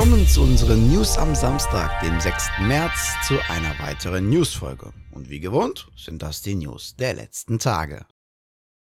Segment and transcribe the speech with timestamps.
[0.00, 2.48] Willkommen zu unseren News am Samstag, dem 6.
[2.62, 4.94] März, zu einer weiteren Newsfolge.
[5.10, 8.06] Und wie gewohnt sind das die News der letzten Tage.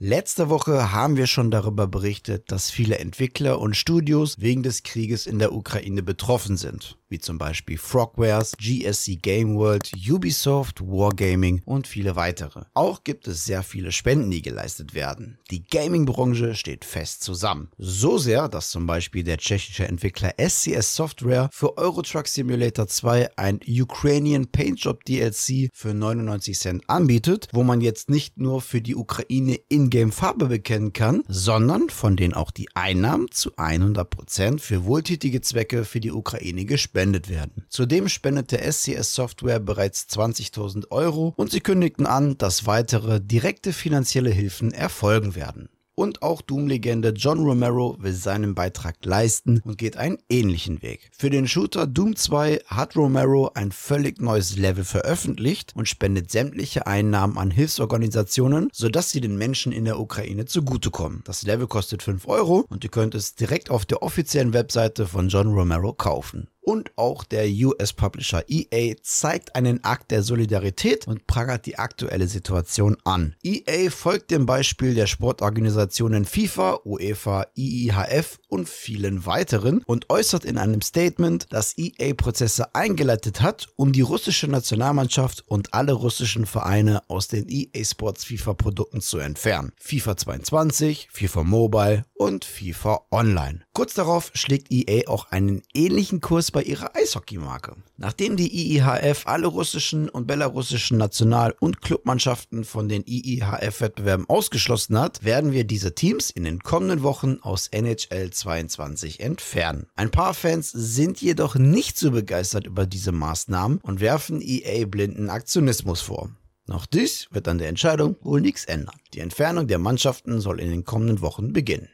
[0.00, 5.28] Letzte Woche haben wir schon darüber berichtet, dass viele Entwickler und Studios wegen des Krieges
[5.28, 11.86] in der Ukraine betroffen sind wie zum Beispiel Frogwares, GSC Game World, Ubisoft, Wargaming und
[11.86, 12.64] viele weitere.
[12.74, 15.38] Auch gibt es sehr viele Spenden, die geleistet werden.
[15.50, 17.70] Die Gaming-Branche steht fest zusammen.
[17.78, 23.36] So sehr, dass zum Beispiel der tschechische Entwickler SCS Software für Euro Truck Simulator 2
[23.36, 28.96] ein Ukrainian Paintjob DLC für 99 Cent anbietet, wo man jetzt nicht nur für die
[28.96, 35.40] Ukraine in-game Farbe bekennen kann, sondern von denen auch die Einnahmen zu 100% für wohltätige
[35.40, 37.66] Zwecke für die Ukraine gespendet gespendet werden.
[37.68, 44.30] Zudem spendete SCS Software bereits 20.000 Euro und sie kündigten an, dass weitere direkte finanzielle
[44.30, 45.68] Hilfen erfolgen werden.
[45.98, 51.10] Und auch Doom-Legende John Romero will seinen Beitrag leisten und geht einen ähnlichen Weg.
[51.16, 56.86] Für den Shooter Doom 2 hat Romero ein völlig neues Level veröffentlicht und spendet sämtliche
[56.86, 61.22] Einnahmen an Hilfsorganisationen, sodass sie den Menschen in der Ukraine zugutekommen.
[61.24, 65.28] Das Level kostet 5 Euro und ihr könnt es direkt auf der offiziellen Webseite von
[65.28, 71.64] John Romero kaufen und auch der US-Publisher EA zeigt einen Akt der Solidarität und prangert
[71.64, 73.36] die aktuelle Situation an.
[73.44, 80.58] EA folgt dem Beispiel der Sportorganisationen FIFA, UEFA, IIHF und vielen weiteren und äußert in
[80.58, 87.02] einem Statement, dass EA Prozesse eingeleitet hat, um die russische Nationalmannschaft und alle russischen Vereine
[87.08, 89.70] aus den EA Sports FIFA Produkten zu entfernen.
[89.76, 93.65] FIFA 22, FIFA Mobile und FIFA Online.
[93.76, 97.76] Kurz darauf schlägt EA auch einen ähnlichen Kurs bei ihrer Eishockeymarke.
[97.98, 105.24] Nachdem die IIHF alle russischen und belarussischen National- und Clubmannschaften von den IIHF-Wettbewerben ausgeschlossen hat,
[105.24, 109.88] werden wir diese Teams in den kommenden Wochen aus NHL 22 entfernen.
[109.94, 115.28] Ein paar Fans sind jedoch nicht so begeistert über diese Maßnahmen und werfen EA blinden
[115.28, 116.30] Aktionismus vor.
[116.66, 118.96] Noch dies wird an der Entscheidung wohl nichts ändern.
[119.12, 121.90] Die Entfernung der Mannschaften soll in den kommenden Wochen beginnen.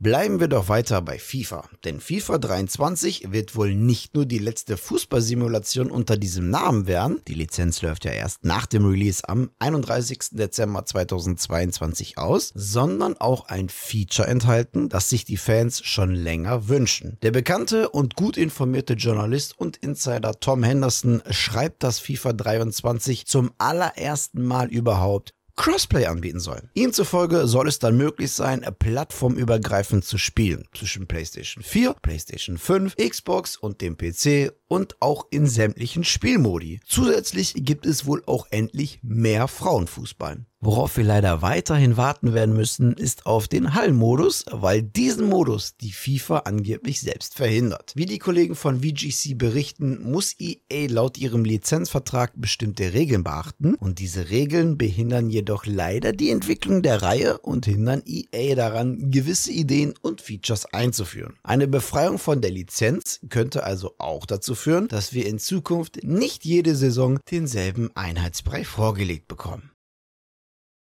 [0.00, 4.76] Bleiben wir doch weiter bei FIFA, denn FIFA 23 wird wohl nicht nur die letzte
[4.76, 10.18] Fußballsimulation unter diesem Namen werden, die Lizenz läuft ja erst nach dem Release am 31.
[10.32, 17.16] Dezember 2022 aus, sondern auch ein Feature enthalten, das sich die Fans schon länger wünschen.
[17.22, 23.52] Der bekannte und gut informierte Journalist und Insider Tom Henderson schreibt, dass FIFA 23 zum
[23.58, 26.62] allerersten Mal überhaupt Crossplay anbieten soll.
[26.74, 32.96] Ihm zufolge soll es dann möglich sein, plattformübergreifend zu spielen zwischen PlayStation 4, PlayStation 5,
[32.96, 36.80] Xbox und dem PC und auch in sämtlichen Spielmodi.
[36.86, 40.44] Zusätzlich gibt es wohl auch endlich mehr Frauenfußball.
[40.66, 45.92] Worauf wir leider weiterhin warten werden müssen, ist auf den Hallenmodus, weil diesen Modus die
[45.92, 47.92] FIFA angeblich selbst verhindert.
[47.96, 53.98] Wie die Kollegen von VGC berichten, muss EA laut ihrem Lizenzvertrag bestimmte Regeln beachten und
[53.98, 59.92] diese Regeln behindern jedoch leider die Entwicklung der Reihe und hindern EA daran, gewisse Ideen
[60.00, 61.34] und Features einzuführen.
[61.42, 66.46] Eine Befreiung von der Lizenz könnte also auch dazu führen, dass wir in Zukunft nicht
[66.46, 69.73] jede Saison denselben Einheitsbrei vorgelegt bekommen.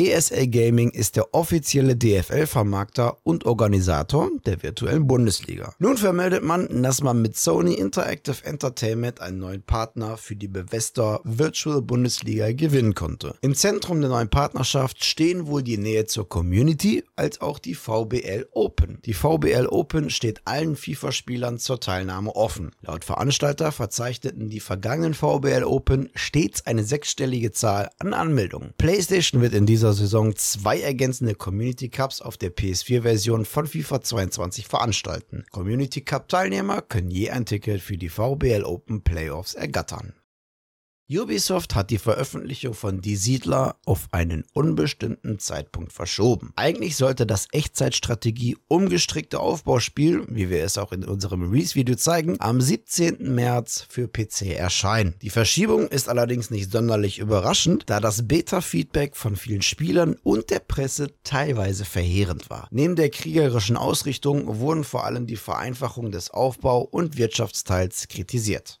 [0.00, 5.74] ESL Gaming ist der offizielle DFL-Vermarkter und Organisator der virtuellen Bundesliga.
[5.78, 11.20] Nun vermeldet man, dass man mit Sony Interactive Entertainment einen neuen Partner für die Bethesda
[11.24, 13.34] Virtual Bundesliga gewinnen konnte.
[13.42, 18.46] Im Zentrum der neuen Partnerschaft stehen wohl die Nähe zur Community als auch die VBL
[18.52, 19.00] Open.
[19.04, 22.70] Die VBL Open steht allen FIFA-Spielern zur Teilnahme offen.
[22.80, 28.72] Laut Veranstalter verzeichneten die vergangenen VBL Open stets eine sechsstellige Zahl an Anmeldungen.
[28.78, 34.00] PlayStation wird in dieser dieser Saison zwei ergänzende Community Cups auf der PS4-Version von FIFA
[34.00, 35.44] 22 veranstalten.
[35.50, 40.14] Community Cup-Teilnehmer können je ein Ticket für die VBL Open Playoffs ergattern.
[41.18, 46.52] Ubisoft hat die Veröffentlichung von Die Siedler auf einen unbestimmten Zeitpunkt verschoben.
[46.54, 52.60] Eigentlich sollte das Echtzeitstrategie umgestrickte Aufbauspiel, wie wir es auch in unserem Release-Video zeigen, am
[52.60, 53.34] 17.
[53.34, 55.16] März für PC erscheinen.
[55.20, 60.60] Die Verschiebung ist allerdings nicht sonderlich überraschend, da das Beta-Feedback von vielen Spielern und der
[60.60, 62.68] Presse teilweise verheerend war.
[62.70, 68.80] Neben der kriegerischen Ausrichtung wurden vor allem die Vereinfachung des Aufbau- und Wirtschaftsteils kritisiert.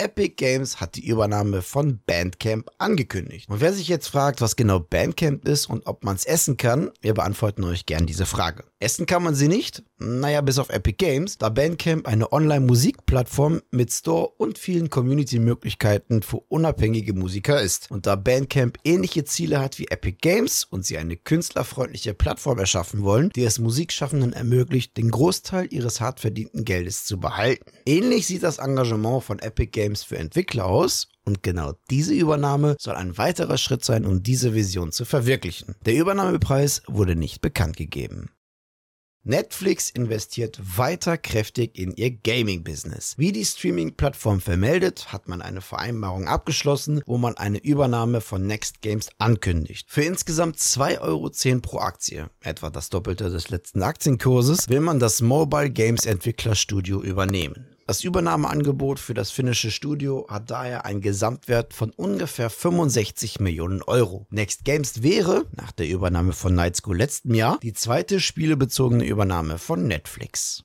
[0.00, 3.50] Epic Games hat die Übernahme von Bandcamp angekündigt.
[3.50, 6.90] Und wer sich jetzt fragt, was genau Bandcamp ist und ob man es essen kann,
[7.02, 8.64] wir beantworten euch gern diese Frage.
[8.78, 9.82] Essen kann man sie nicht?
[9.98, 16.38] Naja, bis auf Epic Games, da Bandcamp eine Online-Musikplattform mit Store und vielen Community-Möglichkeiten für
[16.48, 17.90] unabhängige Musiker ist.
[17.90, 23.02] Und da Bandcamp ähnliche Ziele hat wie Epic Games und sie eine künstlerfreundliche Plattform erschaffen
[23.02, 27.70] wollen, die es Musikschaffenden ermöglicht, den Großteil ihres hart verdienten Geldes zu behalten.
[27.84, 32.94] Ähnlich sieht das Engagement von Epic Games für Entwickler aus und genau diese Übernahme soll
[32.94, 35.74] ein weiterer Schritt sein, um diese Vision zu verwirklichen.
[35.84, 38.30] Der Übernahmepreis wurde nicht bekannt gegeben.
[39.24, 43.18] Netflix investiert weiter kräftig in ihr Gaming-Business.
[43.18, 48.80] Wie die Streaming-Plattform vermeldet, hat man eine Vereinbarung abgeschlossen, wo man eine Übernahme von Next
[48.80, 49.90] Games ankündigt.
[49.90, 55.20] Für insgesamt 2,10 Euro pro Aktie, etwa das Doppelte des letzten Aktienkurses, will man das
[55.20, 57.69] Mobile Games Entwicklerstudio übernehmen.
[57.90, 64.28] Das Übernahmeangebot für das finnische Studio hat daher einen Gesamtwert von ungefähr 65 Millionen Euro.
[64.30, 69.58] Next Games wäre, nach der Übernahme von Night School letzten Jahr, die zweite spielebezogene Übernahme
[69.58, 70.62] von Netflix.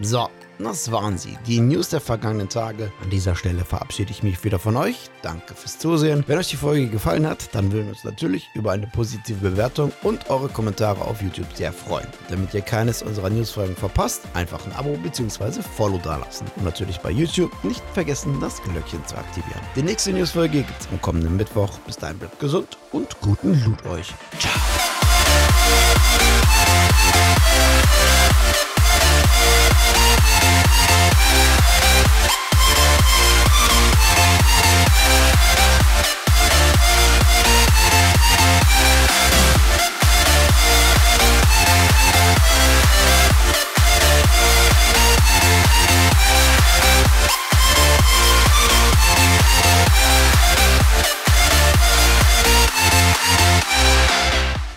[0.00, 0.28] So,
[0.58, 2.92] das waren sie, die News der vergangenen Tage.
[3.02, 5.10] An dieser Stelle verabschiede ich mich wieder von euch.
[5.22, 6.24] Danke fürs Zusehen.
[6.26, 9.92] Wenn euch die Folge gefallen hat, dann würden wir uns natürlich über eine positive Bewertung
[10.02, 12.06] und eure Kommentare auf YouTube sehr freuen.
[12.28, 15.62] Damit ihr keines unserer Newsfolgen verpasst, einfach ein Abo bzw.
[15.62, 16.46] Follow dalassen.
[16.56, 19.60] Und natürlich bei YouTube nicht vergessen, das Glöckchen zu aktivieren.
[19.76, 21.78] Die nächste Newsfolge gibt es am kommenden Mittwoch.
[21.86, 24.12] Bis dahin bleibt gesund und guten Loot euch.
[24.38, 24.52] Ciao.